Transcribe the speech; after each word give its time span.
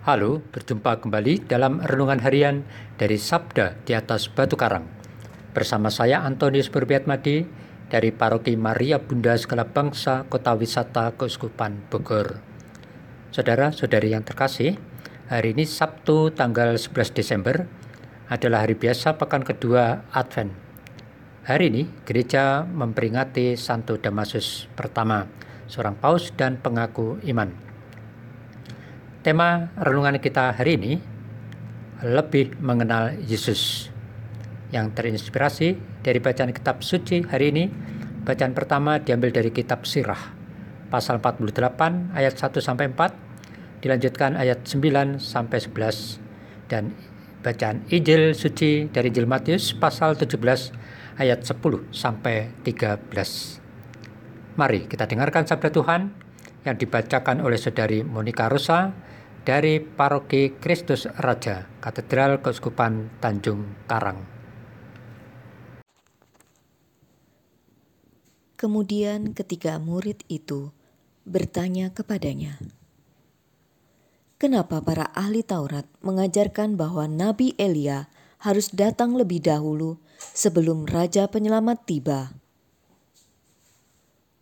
Halo, 0.00 0.40
berjumpa 0.40 1.04
kembali 1.04 1.44
dalam 1.44 1.76
renungan 1.84 2.24
harian 2.24 2.64
dari 2.96 3.20
Sabda 3.20 3.76
di 3.84 3.92
atas 3.92 4.32
Batu 4.32 4.56
Karang. 4.56 4.88
Bersama 5.52 5.92
saya 5.92 6.24
Antonius 6.24 6.72
Berbiatmadi 6.72 7.44
dari 7.92 8.08
Paroki 8.08 8.56
Maria 8.56 8.96
Bunda 8.96 9.36
Segala 9.36 9.68
Bangsa 9.68 10.24
Kota 10.24 10.56
Wisata 10.56 11.12
Keuskupan 11.20 11.84
Bogor. 11.92 12.40
Saudara-saudari 13.28 14.16
yang 14.16 14.24
terkasih, 14.24 14.80
hari 15.28 15.52
ini 15.52 15.68
Sabtu 15.68 16.32
tanggal 16.32 16.80
11 16.80 17.12
Desember 17.12 17.68
adalah 18.32 18.64
hari 18.64 18.80
biasa 18.80 19.20
pekan 19.20 19.44
kedua 19.44 20.08
Advent. 20.16 20.56
Hari 21.44 21.68
ini 21.68 21.84
gereja 22.08 22.64
memperingati 22.64 23.52
Santo 23.52 24.00
Damasus 24.00 24.64
pertama, 24.72 25.28
seorang 25.68 25.92
paus 26.00 26.32
dan 26.32 26.56
pengaku 26.56 27.20
iman. 27.28 27.69
Tema 29.20 29.68
renungan 29.76 30.16
kita 30.16 30.56
hari 30.56 30.80
ini 30.80 30.96
lebih 32.00 32.56
mengenal 32.56 33.12
Yesus 33.20 33.92
yang 34.72 34.96
terinspirasi 34.96 35.76
dari 36.00 36.24
bacaan 36.24 36.56
kitab 36.56 36.80
suci 36.80 37.28
hari 37.28 37.52
ini. 37.52 37.68
Bacaan 38.24 38.56
pertama 38.56 38.96
diambil 38.96 39.28
dari 39.28 39.52
kitab 39.52 39.84
Sirah 39.84 40.16
pasal 40.88 41.20
48 41.20 42.16
ayat 42.16 42.32
1 42.32 42.64
sampai 42.64 42.88
4 42.96 43.84
dilanjutkan 43.84 44.40
ayat 44.40 44.64
9 44.64 45.20
sampai 45.20 45.68
11 45.68 46.72
dan 46.72 46.96
bacaan 47.44 47.84
Injil 47.92 48.32
suci 48.32 48.88
dari 48.88 49.12
Injil 49.12 49.28
Matius 49.28 49.76
pasal 49.76 50.16
17 50.16 50.40
ayat 51.20 51.44
10 51.44 51.60
sampai 51.92 52.56
13. 52.64 53.04
Mari 54.56 54.88
kita 54.88 55.04
dengarkan 55.04 55.44
sabda 55.44 55.68
Tuhan 55.68 56.08
yang 56.64 56.76
dibacakan 56.80 57.44
oleh 57.44 57.60
Saudari 57.60 58.00
Monica 58.00 58.48
Rosa 58.48 59.09
dari 59.44 59.80
Paroki 59.80 60.52
Kristus 60.60 61.08
Raja, 61.08 61.64
Katedral 61.80 62.44
Keuskupan 62.44 63.08
Tanjung 63.24 63.88
Karang. 63.88 64.20
Kemudian 68.60 69.32
ketiga 69.32 69.80
murid 69.80 70.20
itu 70.28 70.68
bertanya 71.24 71.88
kepadanya, 71.96 72.60
Kenapa 74.40 74.80
para 74.80 75.08
ahli 75.12 75.44
Taurat 75.44 75.84
mengajarkan 76.00 76.76
bahwa 76.76 77.04
Nabi 77.04 77.52
Elia 77.60 78.08
harus 78.40 78.72
datang 78.72 79.12
lebih 79.12 79.44
dahulu 79.44 80.00
sebelum 80.16 80.88
Raja 80.88 81.28
Penyelamat 81.28 81.84
tiba? 81.84 82.32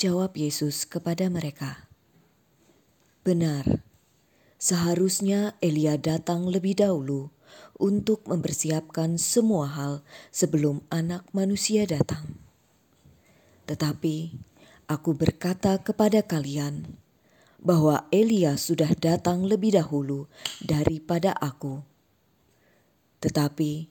Jawab 0.00 0.32
Yesus 0.32 0.88
kepada 0.88 1.28
mereka, 1.28 1.92
Benar, 3.20 3.84
Seharusnya 4.62 5.58
Elia 5.58 5.98
datang 5.98 6.46
lebih 6.46 6.78
dahulu 6.78 7.34
untuk 7.82 8.22
mempersiapkan 8.30 9.18
semua 9.18 9.66
hal 9.66 10.06
sebelum 10.30 10.86
Anak 10.86 11.26
Manusia 11.34 11.82
datang. 11.82 12.38
Tetapi 13.66 14.38
aku 14.86 15.18
berkata 15.18 15.82
kepada 15.82 16.22
kalian 16.22 16.94
bahwa 17.58 18.06
Elia 18.14 18.54
sudah 18.54 18.94
datang 18.94 19.42
lebih 19.50 19.74
dahulu 19.74 20.30
daripada 20.62 21.34
aku. 21.34 21.82
Tetapi 23.18 23.90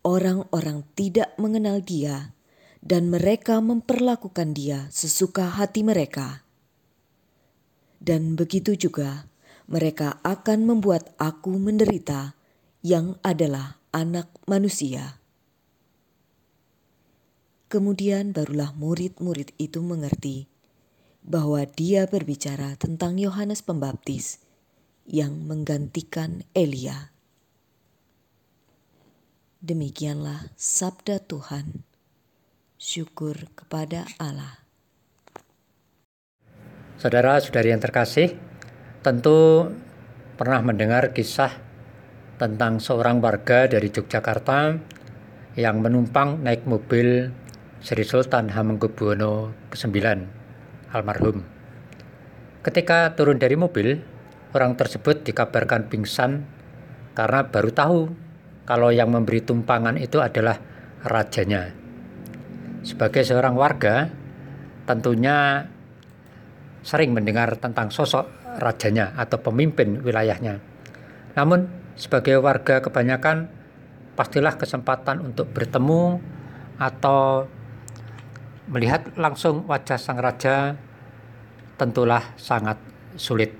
orang-orang 0.00 0.80
tidak 0.96 1.36
mengenal 1.36 1.84
Dia, 1.84 2.32
dan 2.80 3.12
mereka 3.12 3.60
memperlakukan 3.60 4.56
Dia 4.56 4.88
sesuka 4.88 5.60
hati 5.60 5.84
mereka. 5.84 6.40
Dan 8.00 8.32
begitu 8.32 8.72
juga 8.80 9.28
mereka 9.66 10.22
akan 10.22 10.66
membuat 10.66 11.14
aku 11.18 11.58
menderita, 11.58 12.38
yang 12.86 13.18
adalah 13.26 13.82
Anak 13.90 14.30
Manusia. 14.46 15.18
Kemudian 17.66 18.30
barulah 18.30 18.70
murid-murid 18.78 19.50
itu 19.58 19.82
mengerti 19.82 20.46
bahwa 21.26 21.66
Dia 21.66 22.06
berbicara 22.06 22.78
tentang 22.78 23.18
Yohanes 23.18 23.66
Pembaptis 23.66 24.38
yang 25.02 25.42
menggantikan 25.50 26.46
Elia. 26.54 27.10
Demikianlah 29.58 30.54
sabda 30.54 31.18
Tuhan. 31.26 31.82
Syukur 32.78 33.50
kepada 33.58 34.06
Allah. 34.22 34.62
Saudara-saudari 37.02 37.74
yang 37.74 37.82
terkasih, 37.82 38.38
Tentu 39.02 39.68
pernah 40.36 40.60
mendengar 40.60 41.16
kisah 41.16 41.52
tentang 42.36 42.76
seorang 42.76 43.24
warga 43.24 43.64
dari 43.64 43.88
Yogyakarta 43.88 44.76
yang 45.56 45.80
menumpang 45.80 46.44
naik 46.44 46.68
mobil 46.68 47.32
Sri 47.80 48.04
Sultan 48.04 48.52
Hamengkubuwono 48.52 49.56
ke-9 49.72 49.96
almarhum. 50.92 51.40
Ketika 52.60 53.16
turun 53.16 53.40
dari 53.40 53.56
mobil, 53.56 53.96
orang 54.52 54.76
tersebut 54.76 55.24
dikabarkan 55.24 55.88
pingsan 55.88 56.44
karena 57.16 57.48
baru 57.48 57.70
tahu 57.72 58.00
kalau 58.68 58.92
yang 58.92 59.08
memberi 59.08 59.40
tumpangan 59.40 59.96
itu 59.96 60.20
adalah 60.20 60.60
rajanya. 61.06 61.72
Sebagai 62.82 63.22
seorang 63.22 63.54
warga, 63.56 64.10
tentunya 64.84 65.64
sering 66.86 67.14
mendengar 67.14 67.56
tentang 67.58 67.90
sosok 67.90 68.45
rajanya 68.58 69.12
atau 69.16 69.38
pemimpin 69.40 70.00
wilayahnya. 70.02 70.60
Namun 71.36 71.68
sebagai 71.96 72.40
warga 72.40 72.80
kebanyakan 72.80 73.48
pastilah 74.16 74.56
kesempatan 74.56 75.20
untuk 75.20 75.52
bertemu 75.52 76.18
atau 76.80 77.48
melihat 78.68 79.14
langsung 79.14 79.68
wajah 79.68 80.00
sang 80.00 80.18
raja 80.18 80.74
tentulah 81.76 82.34
sangat 82.40 82.80
sulit. 83.14 83.52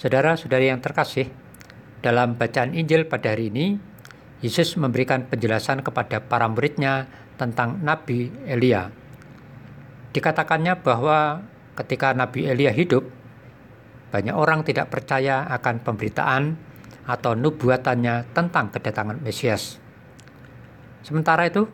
Saudara-saudari 0.00 0.72
yang 0.72 0.80
terkasih, 0.80 1.28
dalam 2.00 2.40
bacaan 2.40 2.72
Injil 2.72 3.04
pada 3.04 3.36
hari 3.36 3.52
ini, 3.52 3.76
Yesus 4.40 4.72
memberikan 4.80 5.28
penjelasan 5.28 5.84
kepada 5.84 6.24
para 6.24 6.48
muridnya 6.48 7.04
tentang 7.36 7.84
Nabi 7.84 8.32
Elia. 8.48 8.88
Dikatakannya 10.16 10.80
bahwa 10.80 11.44
ketika 11.80 12.12
Nabi 12.12 12.44
Elia 12.44 12.68
hidup, 12.68 13.08
banyak 14.12 14.36
orang 14.36 14.60
tidak 14.66 14.92
percaya 14.92 15.48
akan 15.48 15.80
pemberitaan 15.80 16.60
atau 17.08 17.32
nubuatannya 17.32 18.36
tentang 18.36 18.68
kedatangan 18.68 19.18
Mesias. 19.24 19.80
Sementara 21.00 21.48
itu, 21.48 21.64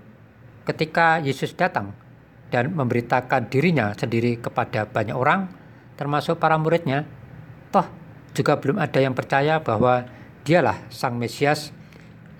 ketika 0.62 1.18
Yesus 1.18 1.58
datang 1.58 1.92
dan 2.54 2.70
memberitakan 2.70 3.50
dirinya 3.50 3.90
sendiri 3.98 4.38
kepada 4.38 4.86
banyak 4.86 5.16
orang, 5.16 5.50
termasuk 5.98 6.38
para 6.38 6.54
muridnya, 6.56 7.02
toh 7.74 7.88
juga 8.36 8.60
belum 8.60 8.78
ada 8.78 9.02
yang 9.02 9.16
percaya 9.16 9.58
bahwa 9.58 10.06
dialah 10.46 10.86
Sang 10.92 11.18
Mesias 11.18 11.74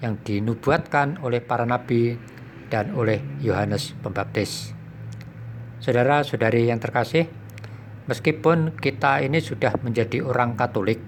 yang 0.04 0.20
dinubuatkan 0.20 1.18
oleh 1.24 1.40
para 1.40 1.64
nabi 1.64 2.20
dan 2.68 2.92
oleh 2.92 3.18
Yohanes 3.40 3.96
Pembaptis. 4.04 4.76
Saudara-saudari 5.80 6.68
yang 6.68 6.82
terkasih, 6.82 7.30
Meskipun 8.06 8.78
kita 8.78 9.18
ini 9.26 9.42
sudah 9.42 9.74
menjadi 9.82 10.22
orang 10.22 10.54
Katolik, 10.54 11.02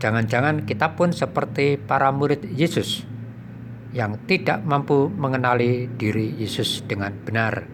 jangan-jangan 0.00 0.64
kita 0.64 0.96
pun 0.96 1.12
seperti 1.12 1.76
para 1.76 2.08
murid 2.08 2.40
Yesus 2.48 3.04
yang 3.92 4.16
tidak 4.24 4.64
mampu 4.64 5.12
mengenali 5.12 5.86
diri 5.86 6.34
Yesus 6.40 6.82
dengan 6.88 7.12
benar. 7.22 7.68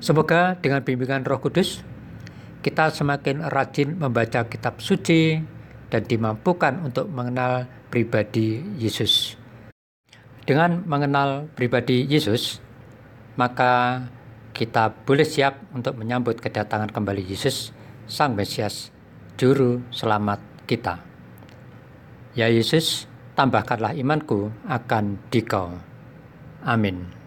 Semoga 0.00 0.56
dengan 0.56 0.80
bimbingan 0.80 1.22
Roh 1.28 1.38
Kudus, 1.38 1.84
kita 2.64 2.90
semakin 2.90 3.44
rajin 3.46 4.00
membaca 4.00 4.48
kitab 4.48 4.80
suci 4.82 5.38
dan 5.92 6.02
dimampukan 6.04 6.80
untuk 6.80 7.06
mengenal 7.12 7.68
pribadi 7.92 8.64
Yesus. 8.80 9.36
Dengan 10.48 10.80
mengenal 10.88 11.52
pribadi 11.52 12.08
Yesus, 12.08 12.58
maka 13.36 14.06
kita 14.58 14.90
boleh 15.06 15.22
siap 15.22 15.70
untuk 15.70 15.94
menyambut 15.94 16.42
kedatangan 16.42 16.90
kembali 16.90 17.22
Yesus, 17.22 17.70
Sang 18.10 18.34
Mesias, 18.34 18.90
Juru 19.38 19.86
Selamat 19.94 20.42
kita. 20.66 20.98
Ya 22.34 22.50
Yesus, 22.50 23.06
tambahkanlah 23.38 23.94
imanku 23.94 24.50
akan 24.66 25.22
dikau. 25.30 25.78
Amin. 26.66 27.17